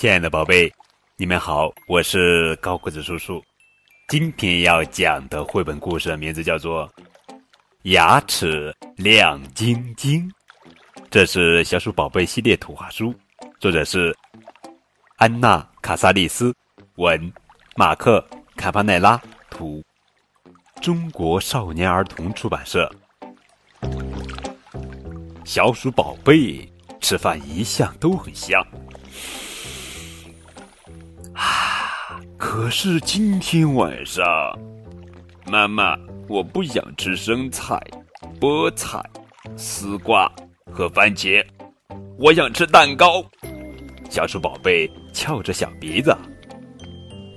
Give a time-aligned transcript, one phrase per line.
[0.00, 0.72] 亲爱的宝贝，
[1.18, 3.44] 你们好，我是高个子叔叔。
[4.08, 6.88] 今天要讲的绘本故事名字叫做
[7.82, 10.26] 《牙齿亮晶晶》，
[11.10, 13.14] 这是小鼠宝贝系列图画书，
[13.58, 14.16] 作者是
[15.16, 16.56] 安娜·卡萨利斯，
[16.94, 17.30] 文，
[17.76, 18.26] 马克·
[18.56, 19.84] 卡帕奈拉，图，
[20.80, 22.90] 中国少年儿童出版社。
[25.44, 26.66] 小鼠宝贝
[27.02, 28.66] 吃饭一向都很香。
[31.40, 34.22] 啊 可是今天晚上，
[35.46, 35.96] 妈妈，
[36.28, 37.80] 我不想吃生菜、
[38.38, 39.02] 菠菜、
[39.56, 40.30] 丝瓜
[40.70, 41.42] 和番茄，
[42.18, 43.24] 我想吃蛋糕。
[44.10, 46.14] 小鼠宝贝翘着小鼻子。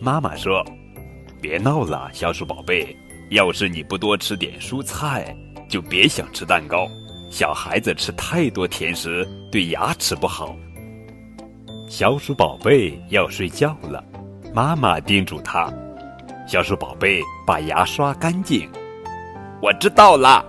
[0.01, 0.65] 妈妈说
[1.41, 2.93] ：“别闹了，小鼠宝贝，
[3.29, 5.33] 要是你不多吃点蔬菜，
[5.69, 6.89] 就别想吃蛋糕。
[7.31, 10.53] 小孩子吃太多甜食对牙齿不好。”
[11.87, 14.03] 小鼠宝贝要睡觉了。
[14.53, 15.71] 妈妈叮嘱他
[16.47, 18.69] ：“小鼠宝贝，把牙刷干净。”
[19.61, 20.43] 我知道了。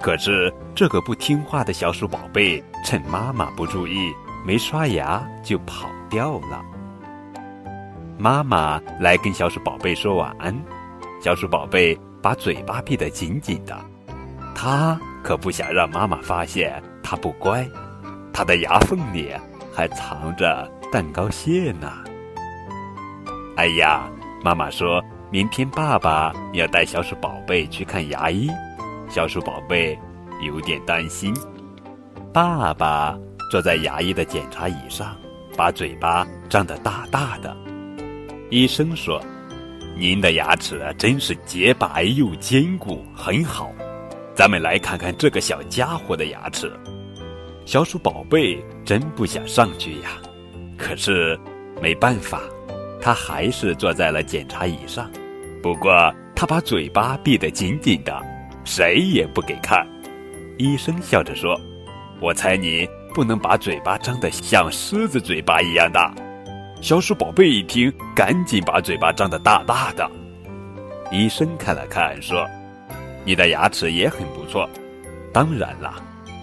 [0.00, 4.12] 可是这个不听话的小鼠宝贝，趁妈妈不注意，
[4.44, 6.62] 没刷牙就跑掉了。
[8.18, 10.54] 妈妈来跟小鼠宝贝说晚安。
[11.22, 13.76] 小鼠宝贝把嘴巴闭得紧紧的，
[14.54, 17.66] 他可不想让妈妈发现他不乖。
[18.32, 19.32] 他的牙缝里
[19.74, 21.90] 还藏着蛋糕屑呢。
[23.56, 24.08] 哎呀，
[24.42, 28.48] 妈妈说明天爸爸要带小鼠宝贝去看牙医，
[29.08, 29.98] 小鼠宝贝
[30.42, 31.34] 有点担心。
[32.32, 33.18] 爸爸
[33.50, 35.16] 坐在牙医的检查椅上，
[35.56, 37.56] 把嘴巴张得大大的。
[38.50, 39.20] 医生说
[39.98, 43.70] ：“您的牙齿真是洁白又坚固，很好。
[44.34, 46.72] 咱们来看看这个小家伙的牙齿。”
[47.66, 50.20] 小鼠宝贝真不想上去呀，
[50.76, 51.38] 可是
[51.80, 52.40] 没办法。
[53.00, 55.10] 他还是坐在了检查椅上，
[55.62, 55.92] 不过
[56.34, 58.18] 他把嘴巴闭得紧紧的，
[58.64, 59.86] 谁也不给看。
[60.56, 61.58] 医生笑着说
[62.20, 66.14] ：“我猜你不能把嘴巴张得像狮子嘴巴一样大。”
[66.80, 70.10] 小鼠宝贝一听，赶紧把嘴巴张得大大的。
[71.10, 72.46] 医生看了看，说
[73.24, 74.68] ：“你的牙齿也很不错，
[75.32, 75.94] 当然了，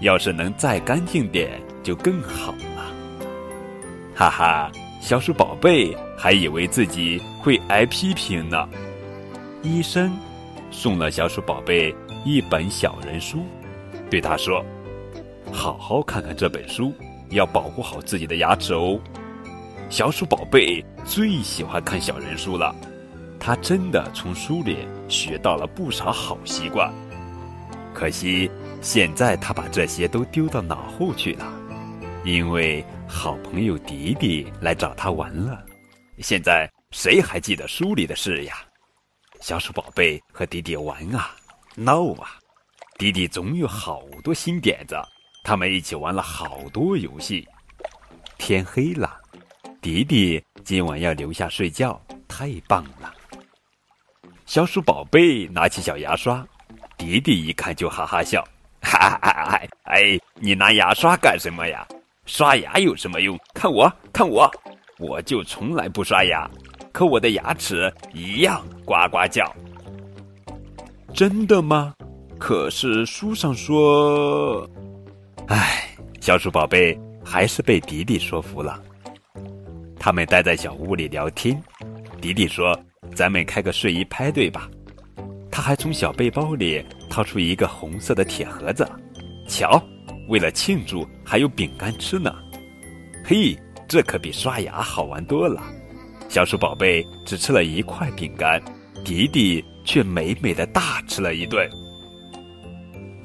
[0.02, 2.92] 要是能再干净点就更好了。”
[4.14, 4.72] 哈哈。
[5.02, 8.70] 小鼠宝贝还以为自己会挨批评呢。
[9.64, 10.16] 医生
[10.70, 11.92] 送了小鼠宝贝
[12.24, 13.44] 一本小人书，
[14.12, 14.64] 对他说
[15.52, 16.94] ：“好好看看这本书，
[17.32, 19.00] 要保护好自己的牙齿哦。”
[19.90, 22.76] 小鼠宝贝最喜欢看小人书了，
[23.40, 26.94] 他真的从书里学到了不少好习惯。
[27.94, 28.50] 可惜
[28.82, 31.54] 现在他把这些都丢到脑后去了。
[32.24, 35.66] 因为好朋友迪迪来找他玩了，
[36.20, 38.58] 现在谁还记得书里的事呀？
[39.40, 41.36] 小鼠宝贝和迪迪玩啊，
[41.76, 42.38] 闹啊，
[43.00, 44.96] 迪迪总有好多新点子，
[45.44, 47.48] 他们一起玩了好多游戏。
[48.38, 49.20] 天黑了，
[49.82, 53.12] 迪迪今晚要留下睡觉，太棒了。
[54.46, 56.48] 小鼠宝贝拿起小牙刷，
[57.02, 58.48] 迪迪一看就哈哈笑，
[58.80, 59.60] 哈哈哈！
[59.86, 61.84] 哎，你拿牙刷干什么呀？
[62.28, 63.36] 刷牙有什么用？
[63.56, 64.48] 看我，看我，
[65.00, 66.48] 我就从来不刷牙，
[66.92, 69.52] 可我的牙齿一样呱呱叫。
[71.12, 71.92] 真的吗？
[72.38, 74.70] 可是书上说……
[75.48, 75.90] 唉，
[76.20, 76.96] 小鼠宝贝
[77.26, 78.80] 还是被迪迪说服了。
[80.00, 81.60] 他们待在小屋里聊天，
[82.22, 82.80] 迪迪说
[83.16, 84.70] ：“咱们开个睡衣派对吧。”
[85.52, 88.90] 他还从小背包里掏出一个红色的铁盒子，
[89.48, 89.82] 瞧。
[90.30, 92.34] 为了庆祝，还有饼干吃呢。
[93.26, 95.62] 嘿，这可比刷牙好玩多了。
[96.30, 98.62] 小鼠宝贝只吃了一块饼干，
[99.04, 101.70] 迪迪却美美的大吃了一顿。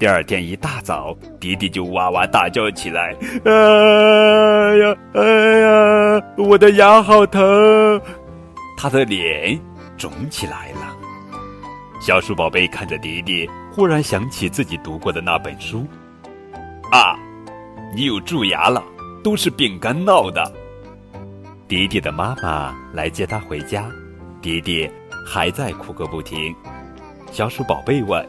[0.01, 3.15] 第二天一大早，迪迪就哇哇大叫起来
[3.47, 7.43] ：“哎呀，哎呀，我的牙好疼！”
[8.77, 9.59] 他的脸
[9.97, 10.97] 肿起来了。
[12.01, 15.87] 小鼠宝贝看着迪迪，忽然想起自己读过的那本书。
[16.93, 17.19] 啊，
[17.95, 18.83] 你有蛀牙了，
[19.25, 20.53] 都是饼干闹的。
[21.67, 23.91] 迪迪的妈妈来接他回家，
[24.41, 24.89] 迪迪
[25.27, 26.55] 还在哭个不停。
[27.33, 28.25] 小鼠宝贝问：“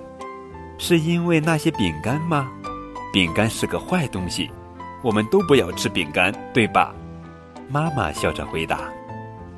[0.79, 2.49] 是因为那些饼干吗？”
[3.13, 4.49] 饼干是个坏东西，
[5.03, 6.95] 我们都不要吃饼干，对吧？
[7.69, 8.79] 妈妈笑着回答：“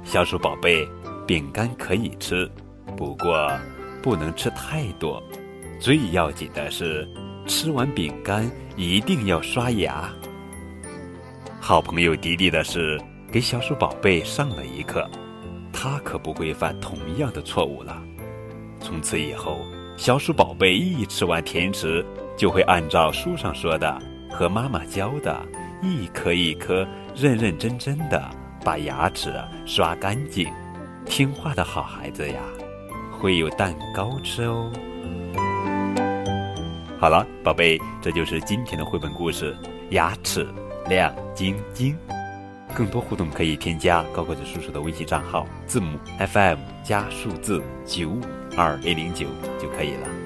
[0.04, 0.86] 小鼠宝贝，
[1.26, 2.50] 饼干可以吃，
[2.98, 3.50] 不过
[4.02, 5.22] 不能吃太多。
[5.80, 7.08] 最要紧的是。”
[7.50, 10.08] 吃完饼干一定要刷牙。
[11.60, 13.02] 好朋友迪迪的事
[13.32, 15.10] 给小鼠宝贝上了一课，
[15.74, 18.00] 他可不会犯同样的错误了。
[18.80, 19.58] 从此以后，
[19.98, 22.06] 小鼠宝贝一吃完甜食，
[22.38, 24.00] 就会按照书上说的
[24.30, 25.44] 和妈妈教的，
[25.82, 28.30] 一颗一颗认认真真的
[28.64, 29.34] 把牙齿
[29.66, 30.48] 刷干净。
[31.04, 32.42] 听话的好孩子呀，
[33.20, 34.72] 会有蛋糕吃哦。
[36.98, 39.54] 好了，宝贝，这就是今天的绘本故事
[39.90, 40.48] 《牙齿
[40.88, 41.94] 亮晶晶》。
[42.74, 48.22] 更多互动可以添加高个子叔叔的微信账号，字母 FM 加数字九五
[48.56, 49.28] 二零零九
[49.60, 50.19] 就可以了。